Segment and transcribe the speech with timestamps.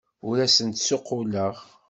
[0.27, 1.55] Ur asen-d-ssuqquleɣ.